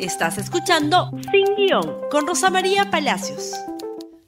Estás 0.00 0.36
escuchando 0.36 1.10
Sin 1.32 1.54
Guión 1.54 2.10
con 2.10 2.26
Rosa 2.26 2.50
María 2.50 2.90
Palacios. 2.90 3.54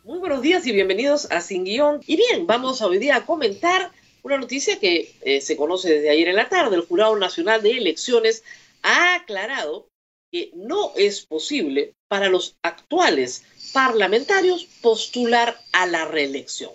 Muy 0.02 0.18
buenos 0.18 0.41
días 0.41 0.67
y 0.67 0.73
bienvenidos 0.73 1.31
a 1.31 1.42
Sin 1.42 1.65
Guión. 1.65 2.00
Y 2.07 2.17
bien, 2.17 2.47
vamos 2.47 2.81
hoy 2.81 2.99
día 2.99 3.17
a 3.17 3.26
comentar 3.26 3.92
una 4.23 4.39
noticia 4.39 4.81
que 4.81 5.15
eh, 5.20 5.42
se 5.42 5.58
conoce 5.58 5.91
desde 5.91 6.08
ayer 6.08 6.28
en 6.28 6.36
la 6.36 6.49
tarde. 6.49 6.76
El 6.76 6.86
Jurado 6.86 7.17
Nacional 7.17 7.62
de 7.62 7.73
Elecciones 7.73 8.45
ha 8.82 9.16
aclarado 9.16 9.89
que 10.32 10.50
no 10.54 10.93
es 10.96 11.27
posible 11.27 11.93
para 12.09 12.30
los 12.30 12.57
actuales 12.62 13.45
parlamentarios 13.75 14.64
postular 14.80 15.61
a 15.73 15.87
la 15.87 16.07
reelección. 16.07 16.73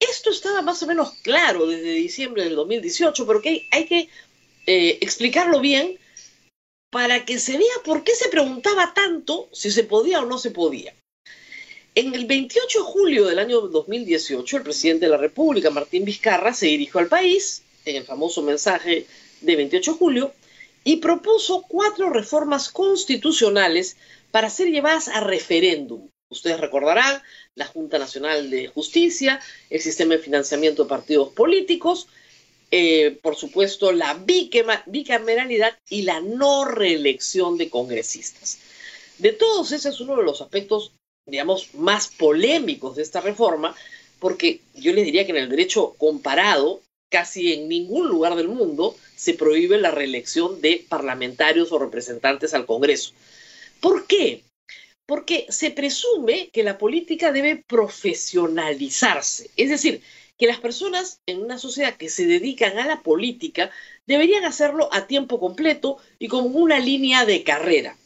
Esto 0.00 0.30
estaba 0.30 0.62
más 0.62 0.82
o 0.82 0.86
menos 0.86 1.12
claro 1.22 1.66
desde 1.66 1.92
diciembre 1.92 2.44
del 2.44 2.56
2018, 2.56 3.26
pero 3.26 3.42
que 3.42 3.68
hay, 3.70 3.84
que 3.84 4.08
eh, 4.66 4.96
explicarlo 5.02 5.60
bien 5.60 5.98
para 6.90 7.24
que 7.24 7.38
se 7.38 7.58
vea 7.58 7.76
por 7.84 8.04
qué 8.04 8.14
se 8.14 8.28
preguntaba 8.28 8.94
tanto 8.94 9.48
si 9.52 9.70
se 9.70 9.84
podía 9.84 10.20
o 10.20 10.26
no 10.26 10.38
se 10.38 10.50
podía. 10.50 10.94
En 11.94 12.14
el 12.14 12.26
28 12.26 12.78
de 12.78 12.84
julio 12.84 13.26
del 13.26 13.38
año 13.38 13.60
2018, 13.60 14.56
el 14.58 14.62
presidente 14.62 15.06
de 15.06 15.10
la 15.10 15.16
República, 15.16 15.70
Martín 15.70 16.04
Vizcarra, 16.04 16.54
se 16.54 16.66
dirigió 16.66 17.00
al 17.00 17.08
país, 17.08 17.62
en 17.84 17.96
el 17.96 18.04
famoso 18.04 18.42
mensaje 18.42 19.06
de 19.40 19.56
28 19.56 19.92
de 19.92 19.98
julio, 19.98 20.32
y 20.84 20.96
propuso 20.96 21.64
cuatro 21.68 22.10
reformas 22.10 22.68
constitucionales 22.70 23.96
para 24.30 24.48
ser 24.48 24.68
llevadas 24.68 25.08
a 25.08 25.20
referéndum. 25.20 26.08
Ustedes 26.30 26.60
recordarán 26.60 27.22
la 27.54 27.66
Junta 27.66 27.98
Nacional 27.98 28.50
de 28.50 28.68
Justicia, 28.68 29.40
el 29.70 29.80
sistema 29.80 30.14
de 30.14 30.20
financiamiento 30.20 30.84
de 30.84 30.88
partidos 30.90 31.32
políticos, 31.32 32.06
eh, 32.70 33.18
por 33.22 33.36
supuesto, 33.36 33.92
la 33.92 34.14
bicameralidad 34.86 35.78
y 35.88 36.02
la 36.02 36.20
no 36.20 36.66
reelección 36.66 37.56
de 37.56 37.70
congresistas. 37.70 38.58
De 39.18 39.32
todos, 39.32 39.72
ese 39.72 39.88
es 39.88 40.00
uno 40.00 40.16
de 40.16 40.22
los 40.22 40.42
aspectos, 40.42 40.92
digamos, 41.26 41.74
más 41.74 42.08
polémicos 42.08 42.96
de 42.96 43.02
esta 43.02 43.20
reforma, 43.20 43.74
porque 44.20 44.60
yo 44.74 44.92
les 44.92 45.04
diría 45.04 45.24
que 45.24 45.32
en 45.32 45.38
el 45.38 45.48
derecho 45.48 45.94
comparado, 45.98 46.82
casi 47.10 47.54
en 47.54 47.68
ningún 47.68 48.08
lugar 48.08 48.36
del 48.36 48.48
mundo 48.48 48.94
se 49.16 49.32
prohíbe 49.34 49.78
la 49.78 49.90
reelección 49.90 50.60
de 50.60 50.84
parlamentarios 50.88 51.72
o 51.72 51.78
representantes 51.78 52.52
al 52.52 52.66
Congreso. 52.66 53.12
¿Por 53.80 54.06
qué? 54.06 54.42
Porque 55.06 55.46
se 55.48 55.70
presume 55.70 56.50
que 56.52 56.62
la 56.62 56.76
política 56.76 57.32
debe 57.32 57.64
profesionalizarse, 57.66 59.50
es 59.56 59.70
decir, 59.70 60.02
que 60.38 60.46
las 60.46 60.60
personas 60.60 61.20
en 61.26 61.42
una 61.42 61.58
sociedad 61.58 61.96
que 61.96 62.08
se 62.08 62.26
dedican 62.26 62.78
a 62.78 62.86
la 62.86 63.02
política 63.02 63.70
deberían 64.06 64.44
hacerlo 64.44 64.88
a 64.92 65.06
tiempo 65.06 65.40
completo 65.40 65.98
y 66.18 66.28
con 66.28 66.54
una 66.54 66.78
línea 66.78 67.26
de 67.26 67.42
carrera. 67.42 67.96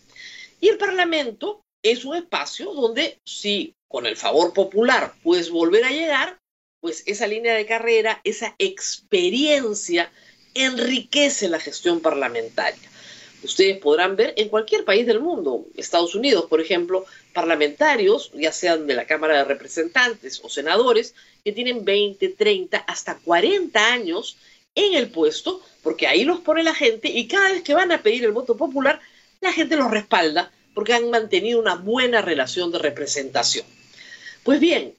Y 0.60 0.68
el 0.68 0.78
Parlamento 0.78 1.62
es 1.82 2.04
un 2.04 2.16
espacio 2.16 2.72
donde 2.72 3.20
si 3.24 3.74
con 3.86 4.06
el 4.06 4.16
favor 4.16 4.54
popular 4.54 5.12
puedes 5.22 5.50
volver 5.50 5.84
a 5.84 5.90
llegar, 5.90 6.40
pues 6.80 7.02
esa 7.06 7.26
línea 7.26 7.54
de 7.54 7.66
carrera, 7.66 8.20
esa 8.24 8.54
experiencia 8.58 10.10
enriquece 10.54 11.48
la 11.48 11.60
gestión 11.60 12.00
parlamentaria. 12.00 12.91
Ustedes 13.42 13.78
podrán 13.78 14.16
ver 14.16 14.34
en 14.36 14.48
cualquier 14.48 14.84
país 14.84 15.06
del 15.06 15.20
mundo, 15.20 15.66
Estados 15.76 16.14
Unidos, 16.14 16.46
por 16.48 16.60
ejemplo, 16.60 17.04
parlamentarios, 17.32 18.30
ya 18.34 18.52
sean 18.52 18.86
de 18.86 18.94
la 18.94 19.06
Cámara 19.06 19.38
de 19.38 19.44
Representantes 19.44 20.40
o 20.44 20.48
senadores, 20.48 21.14
que 21.44 21.52
tienen 21.52 21.84
20, 21.84 22.28
30, 22.30 22.78
hasta 22.78 23.18
40 23.18 23.92
años 23.92 24.36
en 24.74 24.94
el 24.94 25.10
puesto, 25.10 25.60
porque 25.82 26.06
ahí 26.06 26.24
los 26.24 26.40
pone 26.40 26.62
la 26.62 26.74
gente 26.74 27.08
y 27.08 27.26
cada 27.26 27.52
vez 27.52 27.62
que 27.62 27.74
van 27.74 27.92
a 27.92 28.02
pedir 28.02 28.24
el 28.24 28.32
voto 28.32 28.56
popular, 28.56 29.00
la 29.40 29.52
gente 29.52 29.76
los 29.76 29.90
respalda 29.90 30.52
porque 30.74 30.94
han 30.94 31.10
mantenido 31.10 31.58
una 31.58 31.74
buena 31.74 32.22
relación 32.22 32.70
de 32.70 32.78
representación. 32.78 33.66
Pues 34.44 34.60
bien, 34.60 34.94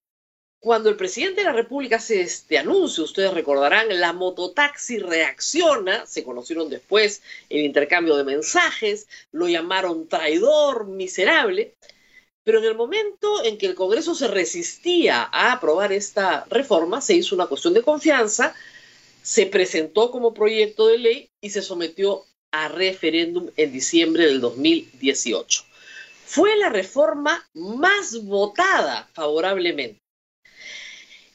cuando 0.64 0.88
el 0.90 0.96
presidente 0.96 1.42
de 1.42 1.48
la 1.48 1.52
República 1.52 1.98
hace 1.98 2.22
este 2.22 2.58
anuncio, 2.58 3.04
ustedes 3.04 3.34
recordarán, 3.34 4.00
la 4.00 4.14
mototaxi 4.14 4.98
reacciona, 4.98 6.06
se 6.06 6.24
conocieron 6.24 6.70
después 6.70 7.22
el 7.50 7.66
intercambio 7.66 8.16
de 8.16 8.24
mensajes, 8.24 9.10
lo 9.34 9.50
llamaron 9.50 10.08
traidor, 10.08 10.88
miserable, 10.88 11.74
pero 12.46 12.60
en 12.60 12.64
el 12.64 12.76
momento 12.76 13.44
en 13.44 13.58
que 13.58 13.66
el 13.66 13.76
Congreso 13.76 14.16
se 14.16 14.30
resistía 14.30 15.28
a 15.34 15.52
aprobar 15.52 15.92
esta 15.92 16.46
reforma, 16.50 17.02
se 17.02 17.16
hizo 17.16 17.36
una 17.36 17.48
cuestión 17.48 17.74
de 17.74 17.82
confianza, 17.82 18.56
se 19.22 19.48
presentó 19.48 20.12
como 20.12 20.34
proyecto 20.34 20.88
de 20.88 20.98
ley 20.98 21.30
y 21.42 21.50
se 21.50 21.62
sometió 21.62 22.24
a 22.54 22.70
referéndum 22.70 23.50
en 23.58 23.74
diciembre 23.74 24.28
del 24.28 24.40
2018. 24.40 25.66
Fue 26.26 26.56
la 26.56 26.70
reforma 26.70 27.46
más 27.54 28.24
votada 28.24 29.10
favorablemente. 29.14 30.03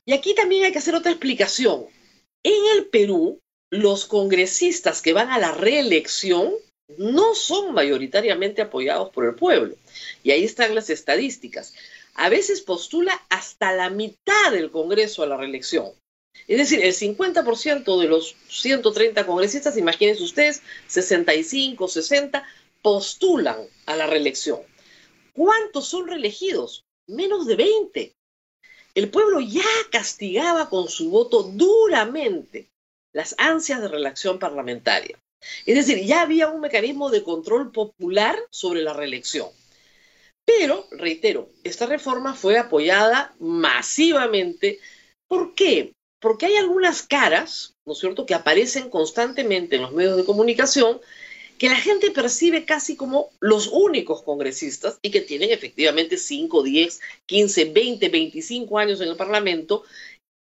Y 0.09 0.15
aquí 0.15 0.35
también 0.35 0.65
hay 0.65 0.73
que 0.73 0.79
hacer 0.79 0.95
otra 0.95 1.11
explicación. 1.11 1.85
En 2.43 2.79
el 2.79 2.87
Perú, 2.87 3.43
los 3.71 4.07
congresistas 4.07 5.03
que 5.03 5.13
van 5.13 5.29
a 5.29 5.39
la 5.39 5.53
reelección 5.53 6.51
no 6.97 7.35
son 7.35 7.75
mayoritariamente 7.75 8.63
apoyados 8.63 9.11
por 9.11 9.27
el 9.27 9.35
pueblo. 9.35 9.75
Y 10.23 10.31
ahí 10.31 10.45
están 10.45 10.75
las 10.75 10.89
estadísticas. 10.89 11.75
A 12.15 12.31
veces 12.31 12.63
postula 12.63 13.23
hasta 13.29 13.75
la 13.75 13.91
mitad 13.91 14.51
del 14.51 14.71
Congreso 14.71 15.23
a 15.23 15.27
la 15.27 15.37
reelección. 15.37 15.93
Es 16.47 16.57
decir, 16.57 16.83
el 16.83 16.95
50% 16.95 18.01
de 18.01 18.09
los 18.09 18.35
130 18.49 19.27
congresistas, 19.27 19.77
imagínense 19.77 20.23
ustedes, 20.23 20.63
65, 20.87 21.87
60, 21.87 22.49
postulan 22.81 23.59
a 23.85 23.95
la 23.95 24.07
reelección. 24.07 24.61
¿Cuántos 25.35 25.87
son 25.87 26.09
reelegidos? 26.09 26.87
Menos 27.07 27.47
de 27.47 27.57
20 27.57 28.18
el 28.99 29.11
pueblo 29.11 29.39
ya 29.39 29.63
castigaba 29.93 30.69
con 30.69 30.89
su 30.89 31.09
voto 31.09 31.45
duramente 31.45 32.69
las 33.13 33.37
ansias 33.39 33.81
de 33.81 33.87
relación 33.87 34.41
parlamentaria. 34.41 35.17
Es 35.67 35.77
decir, 35.77 36.05
ya 36.05 36.23
había 36.23 36.49
un 36.49 36.61
mecanismo 36.61 37.09
de 37.09 37.23
control 37.23 37.71
popular 37.71 38.37
sobre 38.51 38.83
la 38.83 38.93
reelección. 38.93 39.51
Pero, 40.45 40.89
reitero, 40.91 41.49
esta 41.63 41.87
reforma 41.87 42.35
fue 42.35 42.59
apoyada 42.59 43.37
masivamente. 43.39 44.81
¿Por 45.29 45.55
qué? 45.55 45.93
Porque 46.21 46.47
hay 46.47 46.57
algunas 46.57 47.03
caras, 47.03 47.77
¿no 47.87 47.93
es 47.93 48.01
cierto?, 48.01 48.27
que 48.27 48.35
aparecen 48.35 48.91
constantemente 48.91 49.77
en 49.77 49.83
los 49.83 49.93
medios 49.93 50.17
de 50.17 50.25
comunicación 50.25 51.01
que 51.59 51.69
la 51.69 51.77
gente 51.77 52.11
percibe 52.13 52.65
casi 52.65 52.97
como 52.97 53.31
los 53.41 53.69
únicos 53.69 54.23
congresistas 54.23 54.99
y 55.03 55.11
que 55.11 55.21
tienen 55.21 55.51
efectivamente 55.51 56.17
5, 56.17 56.63
10, 56.63 57.01
15, 57.27 57.65
20, 57.67 58.09
25 58.09 58.79
años 58.79 59.01
en 59.01 59.09
el 59.09 59.17
Parlamento 59.17 59.83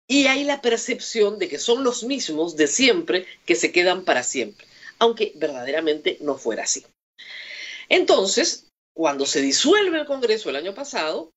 y 0.07 0.27
hay 0.27 0.43
la 0.43 0.61
percepción 0.61 1.37
de 1.39 1.49
que 1.49 1.59
son 1.59 1.83
los 1.83 2.03
mismos 2.03 2.55
de 2.55 2.67
siempre 2.67 3.25
que 3.45 3.55
se 3.55 3.71
quedan 3.71 4.05
para 4.05 4.23
siempre, 4.23 4.65
aunque 4.99 5.33
verdaderamente 5.35 6.17
no 6.21 6.37
fuera 6.37 6.63
así. 6.63 6.85
Entonces, 7.89 8.67
cuando 8.95 9.25
se 9.25 9.41
disuelve 9.41 9.99
el 9.99 10.05
Congreso 10.05 10.49
el 10.49 10.55
año 10.55 10.73
pasado, 10.73 11.31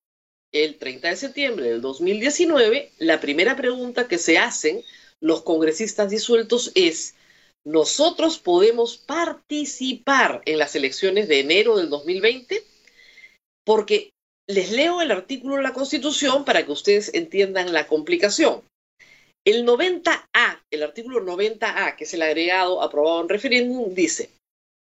el 0.53 0.79
30 0.79 1.09
de 1.09 1.17
septiembre 1.17 1.71
del 1.71 1.81
2019, 1.81 2.93
la 2.99 3.21
primera 3.21 3.57
pregunta 3.57 4.09
que 4.09 4.19
se 4.19 4.39
hacen 4.39 4.85
los 5.21 5.43
congresistas 5.43 6.11
disueltos 6.11 6.73
es, 6.75 7.15
nosotros 7.67 8.39
podemos 8.39 8.97
participar 8.97 10.43
en 10.47 10.59
las 10.59 10.75
elecciones 10.77 11.29
de 11.29 11.41
enero 11.41 11.77
del 11.77 11.91
2020 11.91 12.63
porque 13.65 14.11
les 14.49 14.73
leo 14.73 15.01
el 15.01 15.11
artículo 15.11 15.57
de 15.57 15.63
la 15.63 15.73
Constitución 15.73 16.45
para 16.45 16.65
que 16.65 16.73
ustedes 16.73 17.13
entiendan 17.15 17.73
la 17.73 17.87
complicación. 17.87 18.63
El 19.47 19.65
90A, 19.65 20.61
el 20.71 20.83
artículo 20.83 21.25
90A, 21.25 21.97
que 21.97 22.05
es 22.05 22.15
el 22.15 22.23
agregado 22.23 22.83
aprobado 22.83 23.23
en 23.23 23.29
referéndum, 23.29 23.95
dice, 23.95 24.31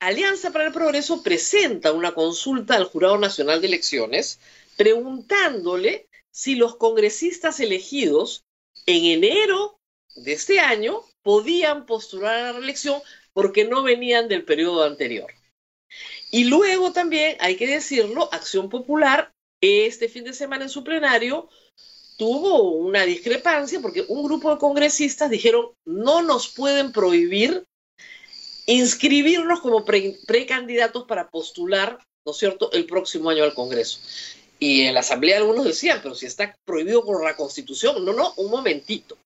Alianza 0.00 0.50
para 0.50 0.66
el 0.66 0.72
Progreso 0.72 1.22
presenta 1.22 1.92
una 1.92 2.14
consulta 2.14 2.76
al 2.76 2.84
Jurado 2.84 3.18
Nacional 3.18 3.60
de 3.60 3.66
Elecciones 3.68 4.40
preguntándole 4.76 6.08
si 6.32 6.54
los 6.54 6.76
congresistas 6.76 7.60
elegidos 7.60 8.44
en 8.86 9.04
enero 9.04 9.78
de 10.16 10.32
este 10.32 10.60
año 10.60 11.04
podían 11.22 11.86
postular 11.86 12.34
a 12.34 12.42
la 12.42 12.52
reelección 12.52 13.00
porque 13.32 13.64
no 13.64 13.82
venían 13.82 14.28
del 14.28 14.44
periodo 14.44 14.84
anterior. 14.84 15.32
Y 16.30 16.44
luego 16.44 16.92
también, 16.92 17.36
hay 17.40 17.56
que 17.56 17.66
decirlo, 17.66 18.28
Acción 18.32 18.68
Popular 18.68 19.32
este 19.60 20.08
fin 20.08 20.24
de 20.24 20.32
semana 20.32 20.64
en 20.64 20.70
su 20.70 20.82
plenario 20.82 21.48
tuvo 22.16 22.72
una 22.72 23.04
discrepancia 23.04 23.80
porque 23.80 24.04
un 24.08 24.24
grupo 24.24 24.50
de 24.50 24.58
congresistas 24.58 25.30
dijeron 25.30 25.70
no 25.84 26.22
nos 26.22 26.48
pueden 26.48 26.92
prohibir 26.92 27.64
inscribirnos 28.66 29.60
como 29.60 29.84
precandidatos 29.84 31.04
para 31.04 31.30
postular, 31.30 31.98
¿no 32.24 32.32
es 32.32 32.38
cierto?, 32.38 32.70
el 32.72 32.86
próximo 32.86 33.30
año 33.30 33.44
al 33.44 33.54
Congreso. 33.54 33.98
Y 34.58 34.82
en 34.82 34.94
la 34.94 35.00
Asamblea 35.00 35.38
algunos 35.38 35.64
decían, 35.64 36.00
pero 36.02 36.14
si 36.14 36.26
está 36.26 36.56
prohibido 36.64 37.04
por 37.04 37.24
la 37.24 37.36
Constitución, 37.36 38.04
no, 38.04 38.12
no, 38.12 38.32
un 38.36 38.50
momentito. 38.50 39.18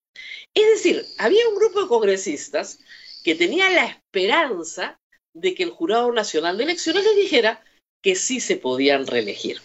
Es 0.54 0.66
decir, 0.70 1.06
había 1.18 1.48
un 1.48 1.56
grupo 1.56 1.82
de 1.82 1.88
congresistas 1.88 2.78
que 3.22 3.34
tenía 3.34 3.68
la 3.70 3.86
esperanza 3.86 4.98
de 5.34 5.54
que 5.54 5.64
el 5.64 5.70
Jurado 5.70 6.12
Nacional 6.12 6.56
de 6.56 6.64
Elecciones 6.64 7.04
les 7.04 7.16
dijera 7.16 7.62
que 8.02 8.14
sí 8.14 8.40
se 8.40 8.56
podían 8.56 9.06
reelegir. 9.06 9.60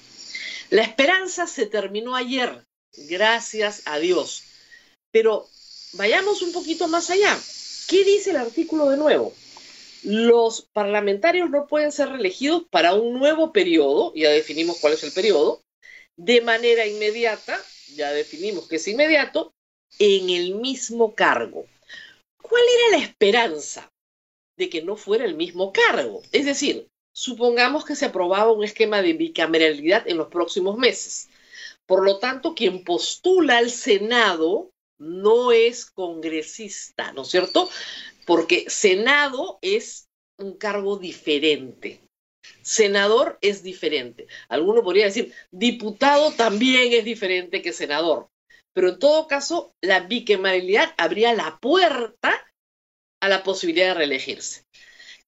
La 0.70 0.82
esperanza 0.82 1.48
se 1.48 1.66
terminó 1.66 2.16
ayer, 2.16 2.66
gracias 3.10 3.84
a 3.86 4.00
Dios. 4.00 4.44
Pero 5.12 5.48
vayamos 5.94 6.42
un 6.42 6.54
poquito 6.54 6.88
más 6.88 7.10
allá. 7.10 7.38
¿Qué 7.88 8.04
dice 8.04 8.32
el 8.32 8.38
artículo 8.38 8.90
de 8.90 8.98
nuevo? 8.98 9.34
Los 10.04 10.64
parlamentarios 10.74 11.50
no 11.50 11.68
pueden 11.68 11.92
ser 11.92 12.10
reelegidos 12.10 12.64
para 12.70 12.94
un 12.96 13.20
nuevo 13.20 13.52
periodo, 13.52 14.14
ya 14.16 14.30
definimos 14.32 14.80
cuál 14.80 14.94
es 14.94 15.04
el 15.04 15.12
periodo, 15.12 15.62
de 16.18 16.42
manera 16.42 16.88
inmediata, 16.88 17.62
ya 17.96 18.12
definimos 18.12 18.68
que 18.68 18.78
es 18.78 18.88
inmediato, 18.88 19.54
en 20.00 20.30
el 20.30 20.56
mismo 20.56 21.16
cargo. 21.16 21.66
¿Cuál 22.42 22.64
era 22.64 22.98
la 22.98 23.04
esperanza 23.04 23.92
de 24.58 24.70
que 24.70 24.82
no 24.82 24.96
fuera 24.96 25.26
el 25.26 25.36
mismo 25.36 25.72
cargo? 25.72 26.22
Es 26.32 26.46
decir, 26.46 26.88
supongamos 27.14 27.86
que 27.86 27.96
se 27.96 28.06
aprobaba 28.06 28.52
un 28.52 28.64
esquema 28.64 29.02
de 29.02 29.14
bicameralidad 29.14 30.08
en 30.08 30.18
los 30.18 30.28
próximos 30.28 30.78
meses. 30.78 31.30
Por 31.86 32.04
lo 32.04 32.20
tanto, 32.20 32.56
quien 32.56 32.84
postula 32.84 33.58
al 33.58 33.70
Senado 33.70 34.72
no 34.98 35.52
es 35.52 35.86
congresista, 35.86 37.12
¿no 37.14 37.24
es 37.24 37.30
cierto? 37.30 37.70
Porque 38.26 38.70
Senado 38.70 39.58
es 39.62 40.08
un 40.38 40.58
cargo 40.58 40.98
diferente. 40.98 42.02
Senador 42.62 43.38
es 43.42 43.64
diferente. 43.64 44.28
Alguno 44.48 44.84
podría 44.84 45.06
decir, 45.06 45.34
diputado 45.52 46.32
también 46.32 46.94
es 46.94 47.04
diferente 47.04 47.62
que 47.62 47.74
senador. 47.74 48.30
Pero 48.74 48.90
en 48.90 49.00
todo 49.00 49.28
caso, 49.28 49.74
la 49.82 50.02
bicameralidad 50.02 50.94
abría 50.98 51.34
la 51.34 51.60
puerta 51.60 52.34
a 53.22 53.30
la 53.30 53.44
posibilidad 53.44 53.88
de 53.88 53.94
reelegirse. 53.94 54.66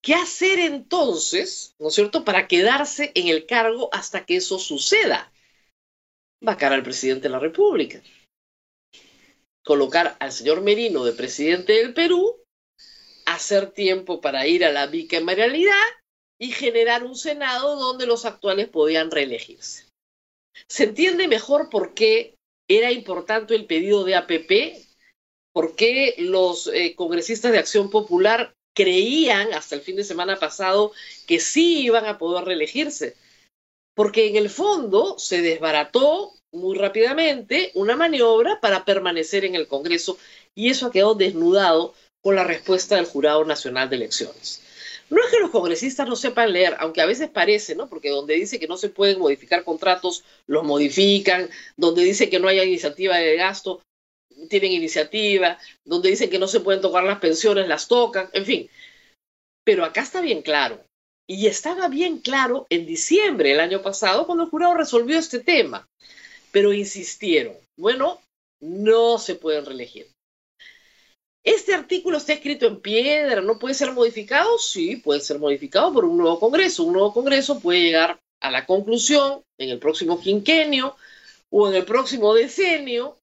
¿Qué 0.01 0.15
hacer 0.15 0.59
entonces, 0.59 1.75
¿no 1.79 1.87
es 1.87 1.93
cierto?, 1.93 2.25
para 2.25 2.47
quedarse 2.47 3.11
en 3.15 3.27
el 3.27 3.45
cargo 3.45 3.89
hasta 3.93 4.25
que 4.25 4.37
eso 4.37 4.59
suceda. 4.59 5.31
Vacar 6.41 6.73
al 6.73 6.83
presidente 6.83 7.23
de 7.23 7.29
la 7.29 7.39
República. 7.39 8.01
Colocar 9.63 10.17
al 10.19 10.33
señor 10.33 10.61
Merino 10.61 11.05
de 11.05 11.13
presidente 11.13 11.73
del 11.73 11.93
Perú, 11.93 12.43
hacer 13.25 13.71
tiempo 13.71 14.19
para 14.19 14.45
ir 14.45 14.65
a 14.65 14.71
la 14.73 14.87
bicameralidad 14.87 15.87
y 16.37 16.51
generar 16.51 17.05
un 17.05 17.15
Senado 17.15 17.77
donde 17.77 18.05
los 18.05 18.25
actuales 18.25 18.67
podían 18.67 19.09
reelegirse. 19.09 19.87
Se 20.67 20.83
entiende 20.83 21.29
mejor 21.29 21.69
por 21.69 21.93
qué 21.93 22.35
era 22.77 22.91
importante 22.91 23.55
el 23.55 23.65
pedido 23.65 24.03
de 24.03 24.15
APP, 24.15 24.83
por 25.53 25.75
qué 25.75 26.15
los 26.17 26.67
eh, 26.67 26.95
congresistas 26.95 27.51
de 27.51 27.59
Acción 27.59 27.89
Popular 27.89 28.55
creían 28.75 29.53
hasta 29.53 29.75
el 29.75 29.81
fin 29.81 29.95
de 29.95 30.03
semana 30.03 30.39
pasado 30.39 30.91
que 31.27 31.39
sí 31.39 31.81
iban 31.81 32.05
a 32.05 32.17
poder 32.17 32.45
reelegirse, 32.45 33.15
porque 33.95 34.27
en 34.27 34.35
el 34.35 34.49
fondo 34.49 35.19
se 35.19 35.41
desbarató 35.41 36.33
muy 36.51 36.77
rápidamente 36.77 37.71
una 37.75 37.95
maniobra 37.95 38.59
para 38.61 38.85
permanecer 38.85 39.45
en 39.45 39.55
el 39.55 39.67
Congreso 39.67 40.17
y 40.55 40.69
eso 40.69 40.87
ha 40.87 40.91
quedado 40.91 41.15
desnudado 41.15 41.93
con 42.21 42.35
la 42.35 42.43
respuesta 42.43 42.95
del 42.95 43.05
Jurado 43.05 43.43
Nacional 43.45 43.89
de 43.89 43.97
Elecciones. 43.97 44.61
No 45.13 45.23
es 45.23 45.29
que 45.29 45.39
los 45.39 45.51
congresistas 45.51 46.07
no 46.07 46.15
sepan 46.15 46.51
leer, 46.51 46.75
aunque 46.79 46.99
a 46.99 47.05
veces 47.05 47.29
parece, 47.29 47.75
¿no? 47.75 47.87
Porque 47.87 48.09
donde 48.09 48.33
dice 48.33 48.59
que 48.59 48.67
no 48.67 48.77
se 48.77 48.89
pueden 48.89 49.19
modificar 49.19 49.63
contratos, 49.63 50.23
los 50.47 50.63
modifican, 50.63 51.51
donde 51.77 52.03
dice 52.03 52.31
que 52.31 52.39
no 52.39 52.47
hay 52.47 52.59
iniciativa 52.59 53.17
de 53.17 53.35
gasto, 53.35 53.83
tienen 54.49 54.71
iniciativa, 54.71 55.59
donde 55.85 56.09
dicen 56.09 56.31
que 56.31 56.39
no 56.39 56.47
se 56.47 56.61
pueden 56.61 56.81
tocar 56.81 57.03
las 57.03 57.19
pensiones, 57.19 57.67
las 57.67 57.87
tocan, 57.87 58.27
en 58.33 58.43
fin. 58.43 58.69
Pero 59.63 59.85
acá 59.85 60.01
está 60.01 60.19
bien 60.19 60.41
claro. 60.41 60.83
Y 61.29 61.45
estaba 61.45 61.89
bien 61.89 62.17
claro 62.17 62.65
en 62.71 62.87
diciembre 62.87 63.49
del 63.49 63.59
año 63.59 63.83
pasado 63.83 64.25
cuando 64.25 64.45
el 64.45 64.49
jurado 64.49 64.73
resolvió 64.73 65.19
este 65.19 65.39
tema. 65.39 65.87
Pero 66.51 66.73
insistieron, 66.73 67.55
bueno, 67.77 68.19
no 68.59 69.19
se 69.19 69.35
pueden 69.35 69.67
reelegir. 69.67 70.12
¿Este 71.43 71.73
artículo 71.73 72.17
está 72.17 72.33
escrito 72.33 72.67
en 72.67 72.79
piedra? 72.79 73.41
¿No 73.41 73.59
puede 73.59 73.75
ser 73.75 73.91
modificado? 73.91 74.57
Sí, 74.57 74.95
puede 74.95 75.19
ser 75.19 75.39
modificado 75.39 75.91
por 75.91 76.05
un 76.05 76.17
nuevo 76.17 76.39
Congreso. 76.39 76.83
Un 76.83 76.93
nuevo 76.93 77.13
Congreso 77.13 77.59
puede 77.59 77.81
llegar 77.81 78.19
a 78.39 78.49
la 78.49 78.65
conclusión 78.65 79.43
en 79.57 79.69
el 79.69 79.79
próximo 79.79 80.21
quinquenio 80.21 80.95
o 81.49 81.67
en 81.67 81.75
el 81.75 81.85
próximo 81.85 82.33
decenio 82.33 83.17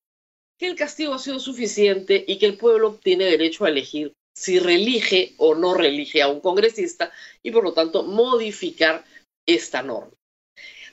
que 0.58 0.66
el 0.66 0.76
castigo 0.76 1.14
ha 1.14 1.18
sido 1.18 1.40
suficiente 1.40 2.22
y 2.26 2.38
que 2.38 2.46
el 2.46 2.58
pueblo 2.58 2.98
tiene 3.02 3.24
derecho 3.24 3.64
a 3.64 3.70
elegir 3.70 4.12
si 4.34 4.58
reelige 4.58 5.34
o 5.38 5.54
no 5.54 5.74
reelige 5.74 6.22
a 6.22 6.28
un 6.28 6.40
congresista 6.40 7.10
y 7.42 7.50
por 7.50 7.64
lo 7.64 7.72
tanto 7.72 8.02
modificar 8.02 9.04
esta 9.46 9.82
norma. 9.82 10.12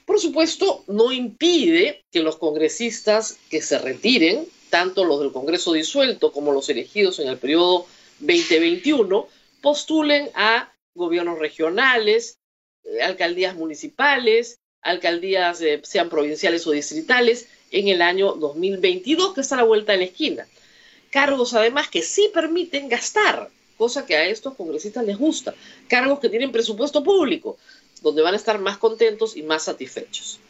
Por 0.06 0.18
supuesto, 0.18 0.84
no 0.86 1.12
impide 1.12 2.04
que 2.10 2.22
los 2.22 2.38
congresistas 2.38 3.38
que 3.50 3.60
se 3.60 3.78
retiren, 3.78 4.46
tanto 4.70 5.04
los 5.04 5.20
del 5.20 5.32
Congreso 5.32 5.72
disuelto 5.72 6.32
como 6.32 6.52
los 6.52 6.68
elegidos 6.68 7.18
en 7.18 7.28
el 7.28 7.38
periodo 7.38 7.86
2021, 8.20 9.28
postulen 9.60 10.30
a 10.34 10.72
gobiernos 10.94 11.38
regionales, 11.38 12.38
eh, 12.84 13.02
alcaldías 13.02 13.54
municipales, 13.54 14.58
alcaldías 14.82 15.60
eh, 15.60 15.80
sean 15.84 16.08
provinciales 16.08 16.66
o 16.66 16.72
distritales, 16.72 17.48
en 17.70 17.88
el 17.88 18.02
año 18.02 18.32
2022, 18.32 19.34
que 19.34 19.40
está 19.42 19.56
a 19.56 19.58
la 19.58 19.64
vuelta 19.64 19.92
de 19.92 19.98
la 19.98 20.04
esquina. 20.04 20.46
Cargos 21.10 21.54
además 21.54 21.88
que 21.88 22.02
sí 22.02 22.30
permiten 22.32 22.88
gastar, 22.88 23.50
cosa 23.76 24.06
que 24.06 24.16
a 24.16 24.26
estos 24.26 24.54
congresistas 24.54 25.04
les 25.04 25.18
gusta. 25.18 25.54
Cargos 25.86 26.18
que 26.18 26.28
tienen 26.28 26.52
presupuesto 26.52 27.02
público, 27.02 27.58
donde 28.02 28.22
van 28.22 28.34
a 28.34 28.36
estar 28.36 28.58
más 28.58 28.78
contentos 28.78 29.36
y 29.36 29.42
más 29.42 29.64
satisfechos. 29.64 30.40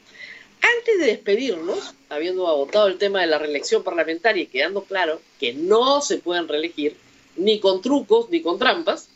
Antes 0.61 0.99
de 0.99 1.07
despedirnos, 1.07 1.95
habiendo 2.09 2.49
agotado 2.49 2.89
el 2.89 2.99
tema 2.99 3.21
de 3.21 3.27
la 3.27 3.39
reelección 3.39 3.83
parlamentaria 3.83 4.43
y 4.43 4.47
quedando 4.47 4.85
claro 4.85 5.21
que 5.39 5.55
no 5.55 6.01
se 6.01 6.19
pueden 6.19 6.49
reelegir 6.49 6.97
ni 7.37 7.61
con 7.61 7.83
trucos 7.83 8.29
ni 8.31 8.43
con 8.43 8.59
trampas, 8.59 9.09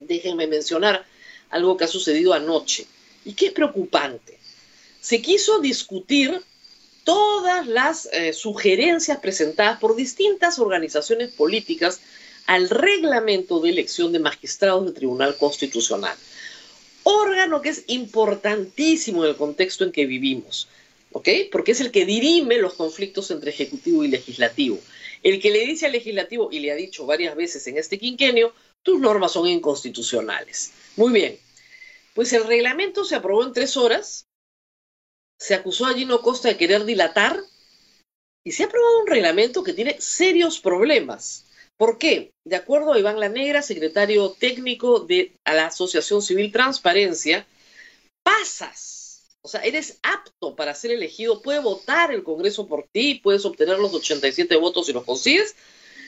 déjenme 0.00 0.46
mencionar 0.46 1.04
algo 1.50 1.76
que 1.76 1.84
ha 1.84 1.88
sucedido 1.88 2.32
anoche 2.32 2.86
y 3.24 3.34
que 3.34 3.46
es 3.46 3.52
preocupante. 3.52 4.38
Se 5.00 5.20
quiso 5.20 5.60
discutir 5.60 6.42
todas 7.04 7.66
las 7.66 8.06
eh, 8.12 8.32
sugerencias 8.32 9.18
presentadas 9.18 9.78
por 9.78 9.96
distintas 9.96 10.58
organizaciones 10.58 11.30
políticas 11.30 12.00
al 12.46 12.68
reglamento 12.68 13.60
de 13.60 13.70
elección 13.70 14.12
de 14.12 14.18
magistrados 14.18 14.84
del 14.84 14.94
Tribunal 14.94 15.36
Constitucional. 15.36 16.16
Órgano 17.02 17.62
que 17.62 17.70
es 17.70 17.84
importantísimo 17.86 19.24
en 19.24 19.30
el 19.30 19.36
contexto 19.36 19.84
en 19.84 19.92
que 19.92 20.06
vivimos, 20.06 20.68
¿ok? 21.12 21.28
Porque 21.50 21.72
es 21.72 21.80
el 21.80 21.90
que 21.90 22.04
dirime 22.04 22.58
los 22.58 22.74
conflictos 22.74 23.30
entre 23.30 23.50
Ejecutivo 23.50 24.04
y 24.04 24.08
Legislativo. 24.08 24.78
El 25.22 25.40
que 25.40 25.50
le 25.50 25.60
dice 25.60 25.86
al 25.86 25.92
Legislativo, 25.92 26.48
y 26.50 26.60
le 26.60 26.72
ha 26.72 26.76
dicho 26.76 27.06
varias 27.06 27.36
veces 27.36 27.66
en 27.66 27.78
este 27.78 27.98
quinquenio, 27.98 28.54
tus 28.82 29.00
normas 29.00 29.32
son 29.32 29.46
inconstitucionales. 29.46 30.72
Muy 30.96 31.12
bien, 31.12 31.38
pues 32.14 32.32
el 32.32 32.44
reglamento 32.44 33.04
se 33.04 33.16
aprobó 33.16 33.44
en 33.44 33.52
tres 33.52 33.76
horas, 33.76 34.26
se 35.38 35.54
acusó 35.54 35.86
a 35.86 35.94
Gino 35.94 36.20
Costa 36.20 36.48
de 36.48 36.56
querer 36.56 36.84
dilatar 36.84 37.40
y 38.44 38.52
se 38.52 38.62
ha 38.62 38.66
aprobado 38.66 39.00
un 39.00 39.06
reglamento 39.06 39.62
que 39.62 39.72
tiene 39.72 40.00
serios 40.00 40.60
problemas. 40.60 41.46
¿Por 41.80 41.96
qué? 41.96 42.34
De 42.44 42.56
acuerdo 42.56 42.92
a 42.92 42.98
Iván 42.98 43.18
Lanegra, 43.18 43.62
secretario 43.62 44.32
técnico 44.38 45.00
de 45.00 45.34
la 45.46 45.68
Asociación 45.68 46.20
Civil 46.20 46.52
Transparencia, 46.52 47.46
pasas 48.22 49.30
O 49.40 49.48
sea, 49.48 49.62
eres 49.62 49.98
apto 50.02 50.54
para 50.54 50.74
ser 50.74 50.90
elegido, 50.90 51.40
puede 51.40 51.60
votar 51.60 52.12
el 52.12 52.22
Congreso 52.22 52.66
por 52.66 52.86
ti, 52.92 53.14
puedes 53.22 53.46
obtener 53.46 53.78
los 53.78 53.94
87 53.94 54.56
votos 54.56 54.84
si 54.84 54.92
los 54.92 55.04
consigues, 55.04 55.56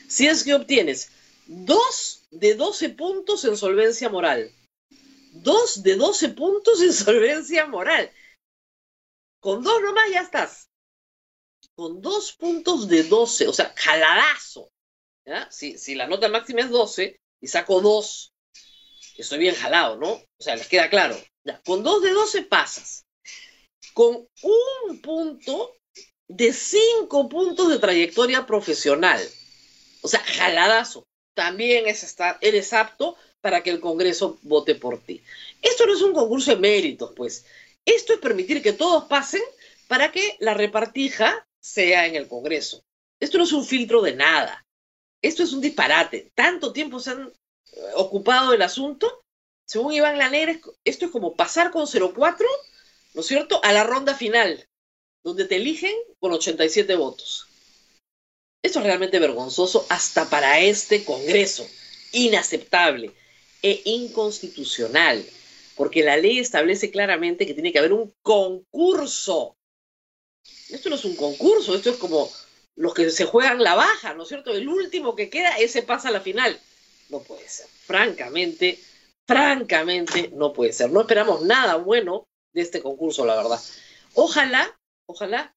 si 0.07 0.27
es 0.27 0.43
que 0.43 0.53
obtienes 0.53 1.09
dos 1.47 2.27
de 2.29 2.53
12 2.53 2.89
puntos 2.89 3.43
en 3.43 3.57
solvencia 3.57 4.09
moral. 4.09 4.51
Dos 5.31 5.81
de 5.81 5.95
12 5.95 6.29
puntos 6.29 6.83
en 6.83 6.93
solvencia 6.93 7.65
moral. 7.65 8.11
Con 9.39 9.63
dos 9.63 9.81
nomás 9.81 10.11
ya 10.11 10.21
estás. 10.21 10.69
Con 11.73 11.99
dos 11.99 12.33
puntos 12.33 12.87
de 12.87 13.01
12, 13.01 13.47
o 13.47 13.53
sea, 13.53 13.73
jaladazo. 13.75 14.69
Si, 15.49 15.95
la 15.95 16.07
nota 16.07 16.29
máxima 16.29 16.61
es 16.61 16.69
12 16.69 17.19
y 17.41 17.47
saco 17.47 17.81
dos, 17.81 18.33
estoy 19.17 19.39
bien 19.39 19.55
jalado, 19.55 19.97
¿no? 19.97 20.11
O 20.11 20.43
sea, 20.43 20.55
les 20.55 20.67
queda 20.67 20.89
claro. 20.89 21.17
Ya, 21.43 21.61
con 21.65 21.83
dos 21.83 22.01
de 22.01 22.11
12 22.11 22.43
pasas 22.43 23.05
con 23.93 24.27
un 24.41 25.01
punto 25.01 25.75
de 26.27 26.51
cinco 26.51 27.29
puntos 27.29 27.69
de 27.69 27.79
trayectoria 27.79 28.45
profesional. 28.45 29.21
O 30.01 30.07
sea, 30.07 30.19
jaladazo. 30.19 31.07
También 31.35 31.87
es 31.87 32.03
estar, 32.03 32.37
eres 32.41 32.73
apto 32.73 33.15
para 33.41 33.63
que 33.63 33.71
el 33.71 33.79
Congreso 33.79 34.37
vote 34.43 34.75
por 34.75 35.03
ti. 35.03 35.23
Esto 35.61 35.85
no 35.85 35.93
es 35.93 36.01
un 36.01 36.13
concurso 36.13 36.51
de 36.51 36.57
méritos, 36.57 37.13
pues. 37.15 37.45
Esto 37.85 38.13
es 38.13 38.19
permitir 38.19 38.61
que 38.61 38.73
todos 38.73 39.05
pasen 39.05 39.41
para 39.87 40.11
que 40.11 40.37
la 40.39 40.53
repartija 40.53 41.47
sea 41.59 42.05
en 42.05 42.15
el 42.15 42.27
Congreso. 42.27 42.83
Esto 43.19 43.37
no 43.37 43.45
es 43.45 43.51
un 43.51 43.65
filtro 43.65 44.01
de 44.01 44.15
nada. 44.15 44.62
Esto 45.23 45.41
es 45.41 45.53
un 45.53 45.61
disparate. 45.61 46.31
Tanto 46.35 46.71
tiempo 46.71 46.99
se 46.99 47.11
han 47.11 47.27
eh, 47.27 47.79
ocupado 47.95 48.53
el 48.53 48.61
asunto. 48.61 49.23
Según 49.65 49.93
Iván 49.93 50.19
Laner, 50.19 50.61
esto 50.83 51.05
es 51.05 51.11
como 51.11 51.35
pasar 51.35 51.71
con 51.71 51.87
04 51.87 52.47
¿no 53.13 53.21
es 53.21 53.27
cierto?, 53.27 53.59
a 53.63 53.71
la 53.71 53.83
ronda 53.83 54.15
final, 54.15 54.67
donde 55.23 55.45
te 55.45 55.57
eligen 55.57 55.93
con 56.19 56.33
87 56.33 56.95
votos. 56.95 57.47
Esto 58.63 58.79
es 58.79 58.85
realmente 58.85 59.19
vergonzoso 59.19 59.85
hasta 59.89 60.29
para 60.29 60.59
este 60.59 61.03
Congreso, 61.03 61.67
inaceptable 62.11 63.11
e 63.61 63.81
inconstitucional, 63.85 65.25
porque 65.75 66.03
la 66.03 66.17
ley 66.17 66.39
establece 66.39 66.91
claramente 66.91 67.45
que 67.45 67.53
tiene 67.53 67.71
que 67.71 67.79
haber 67.79 67.93
un 67.93 68.13
concurso. 68.21 69.55
Esto 70.69 70.89
no 70.89 70.95
es 70.95 71.05
un 71.05 71.15
concurso, 71.15 71.75
esto 71.75 71.91
es 71.91 71.97
como 71.97 72.29
los 72.75 72.93
que 72.93 73.09
se 73.11 73.25
juegan 73.25 73.63
la 73.63 73.75
baja, 73.75 74.13
¿no 74.13 74.23
es 74.23 74.29
cierto? 74.29 74.51
El 74.51 74.67
último 74.67 75.15
que 75.15 75.29
queda, 75.29 75.57
ese 75.57 75.83
pasa 75.83 76.09
a 76.09 76.11
la 76.11 76.21
final. 76.21 76.59
No 77.09 77.21
puede 77.21 77.47
ser, 77.47 77.67
francamente, 77.67 78.79
francamente 79.27 80.31
no 80.33 80.53
puede 80.53 80.73
ser. 80.73 80.91
No 80.91 81.01
esperamos 81.01 81.41
nada 81.43 81.75
bueno 81.75 82.27
de 82.53 82.61
este 82.61 82.81
concurso, 82.81 83.25
la 83.25 83.35
verdad. 83.35 83.59
Ojalá, 84.13 84.77
ojalá 85.05 85.53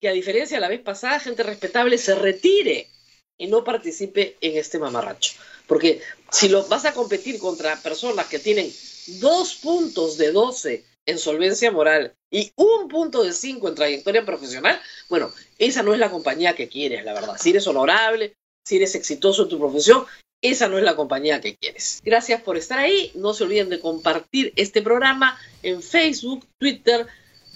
que 0.00 0.08
a 0.08 0.12
diferencia 0.12 0.56
de 0.56 0.60
la 0.60 0.68
vez 0.68 0.80
pasada, 0.80 1.20
gente 1.20 1.42
respetable 1.42 1.98
se 1.98 2.14
retire 2.14 2.88
y 3.36 3.46
no 3.46 3.64
participe 3.64 4.36
en 4.40 4.56
este 4.56 4.78
mamarracho. 4.78 5.32
Porque 5.66 6.00
si 6.30 6.48
lo 6.48 6.66
vas 6.66 6.84
a 6.84 6.94
competir 6.94 7.38
contra 7.38 7.80
personas 7.80 8.26
que 8.26 8.38
tienen 8.38 8.72
dos 9.20 9.54
puntos 9.56 10.18
de 10.18 10.32
12 10.32 10.84
en 11.08 11.18
solvencia 11.18 11.72
moral 11.72 12.14
y 12.30 12.52
un 12.56 12.88
punto 12.88 13.24
de 13.24 13.32
5 13.32 13.66
en 13.66 13.74
trayectoria 13.74 14.26
profesional, 14.26 14.78
bueno, 15.08 15.32
esa 15.58 15.82
no 15.82 15.94
es 15.94 15.98
la 15.98 16.10
compañía 16.10 16.54
que 16.54 16.68
quieres, 16.68 17.02
la 17.04 17.14
verdad. 17.14 17.36
Si 17.38 17.50
eres 17.50 17.66
honorable, 17.66 18.36
si 18.62 18.76
eres 18.76 18.94
exitoso 18.94 19.44
en 19.44 19.48
tu 19.48 19.58
profesión, 19.58 20.04
esa 20.42 20.68
no 20.68 20.76
es 20.76 20.84
la 20.84 20.96
compañía 20.96 21.40
que 21.40 21.56
quieres. 21.56 22.02
Gracias 22.04 22.42
por 22.42 22.58
estar 22.58 22.78
ahí. 22.78 23.10
No 23.14 23.32
se 23.32 23.44
olviden 23.44 23.70
de 23.70 23.80
compartir 23.80 24.52
este 24.56 24.82
programa 24.82 25.38
en 25.62 25.82
Facebook, 25.82 26.46
Twitter, 26.58 27.06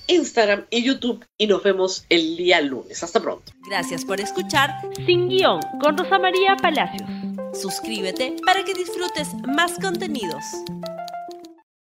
Instagram 0.07 0.67
y 0.71 0.83
YouTube. 0.83 1.25
Y 1.37 1.47
nos 1.47 1.63
vemos 1.63 2.07
el 2.09 2.37
día 2.37 2.61
lunes. 2.63 3.03
Hasta 3.03 3.21
pronto. 3.21 3.53
Gracias 3.69 4.07
por 4.07 4.19
escuchar 4.19 4.71
Sin 5.05 5.29
Guión 5.29 5.61
con 5.81 5.99
Rosa 5.99 6.19
María 6.19 6.57
Palacios. 6.57 7.09
Suscríbete 7.53 8.35
para 8.45 8.65
que 8.65 8.73
disfrutes 8.73 9.29
más 9.47 9.79
contenidos. 9.79 10.43